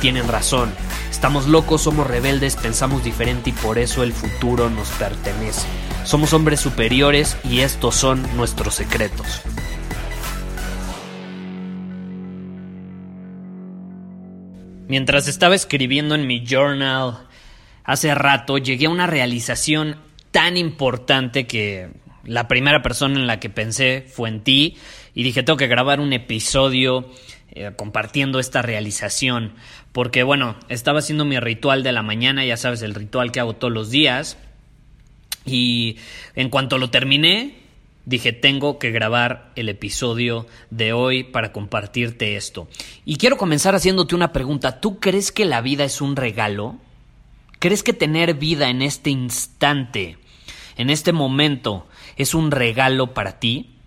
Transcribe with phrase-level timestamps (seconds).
[0.00, 0.72] tienen razón.
[1.10, 5.66] Estamos locos, somos rebeldes, pensamos diferente y por eso el futuro nos pertenece.
[6.04, 9.42] Somos hombres superiores y estos son nuestros secretos.
[14.88, 17.26] Mientras estaba escribiendo en mi journal
[17.84, 19.96] hace rato, llegué a una realización
[20.30, 21.90] tan importante que
[22.24, 24.76] la primera persona en la que pensé fue en ti
[25.14, 27.10] y dije tengo que grabar un episodio
[27.60, 29.54] eh, compartiendo esta realización
[29.90, 33.56] porque bueno, estaba haciendo mi ritual de la mañana, ya sabes, el ritual que hago
[33.56, 34.38] todos los días
[35.44, 35.96] y
[36.36, 37.56] en cuanto lo terminé,
[38.04, 42.68] dije, tengo que grabar el episodio de hoy para compartirte esto.
[43.04, 44.80] Y quiero comenzar haciéndote una pregunta.
[44.80, 46.76] ¿Tú crees que la vida es un regalo?
[47.58, 50.16] ¿Crees que tener vida en este instante,
[50.76, 53.77] en este momento, es un regalo para ti?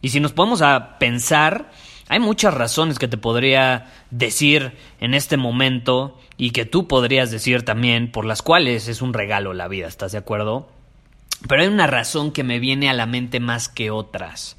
[0.00, 1.70] Y si nos podemos a pensar,
[2.08, 7.64] hay muchas razones que te podría decir en este momento y que tú podrías decir
[7.64, 10.68] también por las cuales es un regalo la vida, ¿estás de acuerdo?
[11.48, 14.56] Pero hay una razón que me viene a la mente más que otras.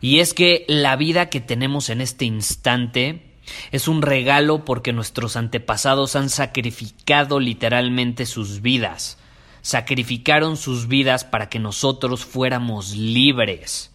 [0.00, 3.22] Y es que la vida que tenemos en este instante
[3.70, 9.18] es un regalo porque nuestros antepasados han sacrificado literalmente sus vidas.
[9.62, 13.93] Sacrificaron sus vidas para que nosotros fuéramos libres,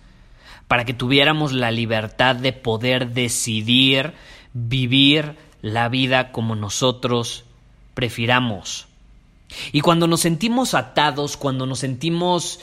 [0.70, 4.14] para que tuviéramos la libertad de poder decidir
[4.54, 7.44] vivir la vida como nosotros
[7.96, 8.88] prefiramos.
[9.72, 12.60] Y cuando nos sentimos atados, cuando nos sentimos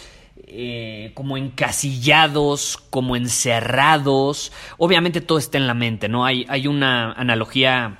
[0.47, 6.25] eh, como encasillados, como encerrados, obviamente todo está en la mente, ¿no?
[6.25, 7.99] Hay, hay una analogía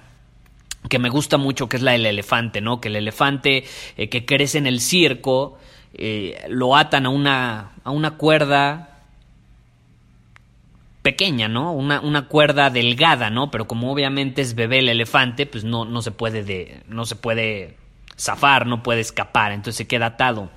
[0.89, 2.81] que me gusta mucho, que es la del elefante, ¿no?
[2.81, 3.65] Que el elefante
[3.97, 5.59] eh, que crece en el circo,
[5.95, 8.96] eh, lo atan a una, a una cuerda
[11.07, 11.71] pequeña, ¿no?
[11.71, 13.49] Una, una, cuerda delgada, ¿no?
[13.53, 17.15] Pero como obviamente es bebé el elefante, pues no, no se puede de, no se
[17.15, 17.77] puede
[18.19, 20.51] zafar, no puede escapar, entonces se queda atado.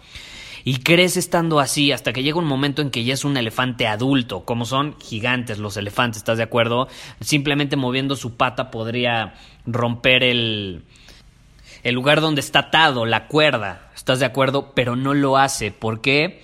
[0.64, 3.86] Y crece estando así hasta que llega un momento en que ya es un elefante
[3.86, 6.88] adulto, como son gigantes los elefantes, ¿estás de acuerdo?
[7.22, 9.36] Simplemente moviendo su pata podría
[9.68, 10.82] romper el,
[11.84, 14.72] el lugar donde está atado, la cuerda, ¿estás de acuerdo?
[14.74, 16.42] Pero no lo hace, ¿por qué?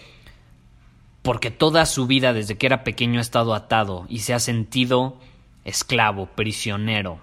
[1.25, 5.17] Porque toda su vida desde que era pequeño ha estado atado y se ha sentido
[5.63, 7.19] esclavo, prisionero,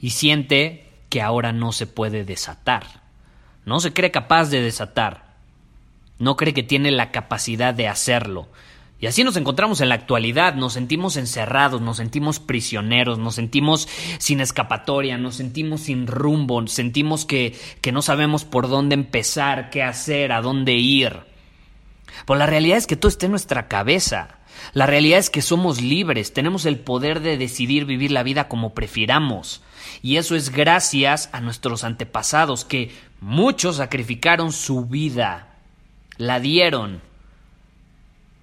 [0.00, 3.02] y siente que ahora no se puede desatar.
[3.64, 5.34] No se cree capaz de desatar.
[6.20, 8.46] No cree que tiene la capacidad de hacerlo.
[9.00, 13.88] Y así nos encontramos en la actualidad, nos sentimos encerrados, nos sentimos prisioneros, nos sentimos
[14.18, 19.82] sin escapatoria, nos sentimos sin rumbo, sentimos que, que no sabemos por dónde empezar, qué
[19.82, 21.29] hacer, a dónde ir.
[22.26, 24.40] Pues la realidad es que todo está en nuestra cabeza.
[24.72, 28.74] La realidad es que somos libres, tenemos el poder de decidir vivir la vida como
[28.74, 29.62] prefiramos.
[30.02, 35.54] Y eso es gracias a nuestros antepasados, que muchos sacrificaron su vida,
[36.16, 37.00] la dieron,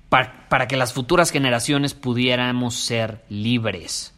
[0.09, 4.13] para, para que las futuras generaciones pudiéramos ser libres,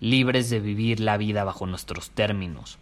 [0.00, 2.78] libres de vivir la vida bajo nuestros términos.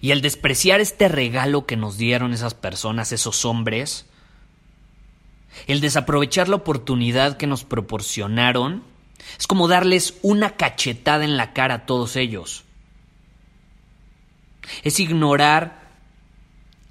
[0.00, 4.06] Y el despreciar este regalo que nos dieron esas personas, esos hombres,
[5.66, 8.82] el desaprovechar la oportunidad que nos proporcionaron
[9.38, 12.64] es como darles una cachetada en la cara a todos ellos.
[14.82, 15.82] Es ignorar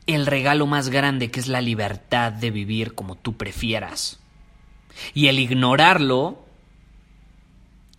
[0.08, 4.20] el regalo más grande que es la libertad de vivir como tú prefieras.
[5.14, 6.46] Y el ignorarlo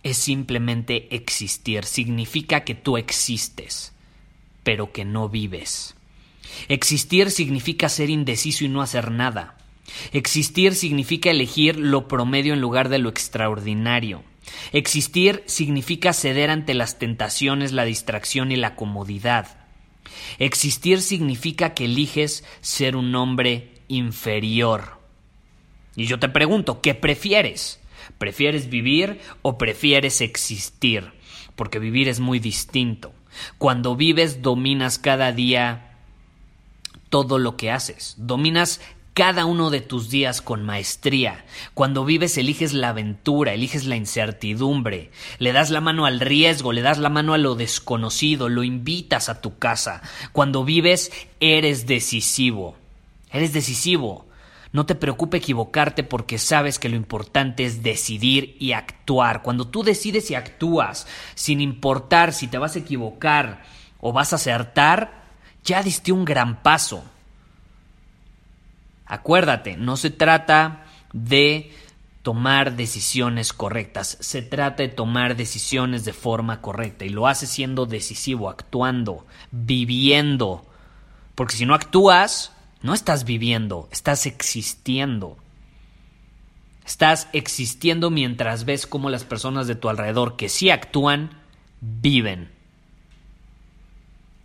[0.03, 1.85] es simplemente existir.
[1.85, 3.93] Significa que tú existes,
[4.63, 5.95] pero que no vives.
[6.67, 9.57] Existir significa ser indeciso y no hacer nada.
[10.11, 14.23] Existir significa elegir lo promedio en lugar de lo extraordinario.
[14.71, 19.57] Existir significa ceder ante las tentaciones, la distracción y la comodidad.
[20.39, 24.99] Existir significa que eliges ser un hombre inferior.
[25.95, 27.79] Y yo te pregunto, ¿qué prefieres?
[28.17, 31.11] ¿Prefieres vivir o prefieres existir?
[31.55, 33.13] Porque vivir es muy distinto.
[33.57, 35.97] Cuando vives dominas cada día
[37.09, 38.15] todo lo que haces.
[38.17, 38.81] Dominas
[39.13, 41.45] cada uno de tus días con maestría.
[41.73, 46.81] Cuando vives eliges la aventura, eliges la incertidumbre, le das la mano al riesgo, le
[46.81, 50.01] das la mano a lo desconocido, lo invitas a tu casa.
[50.31, 52.75] Cuando vives eres decisivo.
[53.31, 54.25] Eres decisivo.
[54.71, 59.43] No te preocupe equivocarte porque sabes que lo importante es decidir y actuar.
[59.43, 61.05] Cuando tú decides y actúas,
[61.35, 63.63] sin importar si te vas a equivocar
[63.99, 65.25] o vas a acertar,
[65.63, 67.03] ya diste un gran paso.
[69.05, 71.71] Acuérdate, no se trata de
[72.23, 77.85] tomar decisiones correctas, se trata de tomar decisiones de forma correcta y lo haces siendo
[77.85, 80.65] decisivo, actuando, viviendo.
[81.35, 85.37] Porque si no actúas, no estás viviendo, estás existiendo.
[86.85, 91.41] Estás existiendo mientras ves cómo las personas de tu alrededor que sí actúan,
[91.81, 92.51] viven.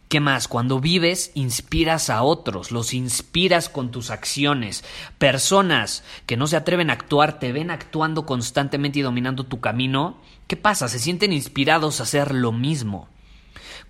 [0.09, 0.49] ¿Qué más?
[0.49, 4.83] Cuando vives, inspiras a otros, los inspiras con tus acciones.
[5.19, 10.17] Personas que no se atreven a actuar, te ven actuando constantemente y dominando tu camino.
[10.47, 10.89] ¿Qué pasa?
[10.89, 13.11] Se sienten inspirados a hacer lo mismo.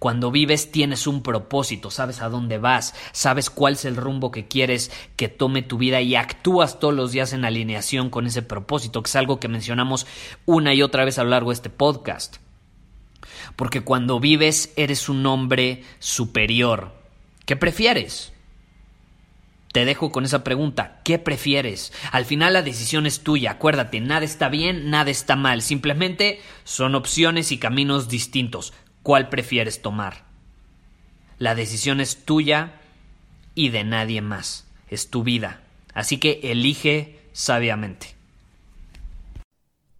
[0.00, 4.48] Cuando vives tienes un propósito, sabes a dónde vas, sabes cuál es el rumbo que
[4.48, 9.04] quieres que tome tu vida y actúas todos los días en alineación con ese propósito,
[9.04, 10.06] que es algo que mencionamos
[10.46, 12.38] una y otra vez a lo largo de este podcast
[13.56, 16.92] porque cuando vives eres un hombre superior.
[17.44, 18.32] ¿Qué prefieres?
[19.72, 21.00] Te dejo con esa pregunta.
[21.04, 21.92] ¿Qué prefieres?
[22.10, 23.52] Al final la decisión es tuya.
[23.52, 25.62] Acuérdate, nada está bien, nada está mal.
[25.62, 28.72] Simplemente son opciones y caminos distintos.
[29.02, 30.24] ¿Cuál prefieres tomar?
[31.38, 32.80] La decisión es tuya
[33.54, 34.66] y de nadie más.
[34.88, 35.60] Es tu vida.
[35.94, 38.17] Así que elige sabiamente.